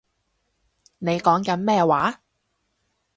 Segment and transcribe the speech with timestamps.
[0.97, 2.23] 你講緊咩話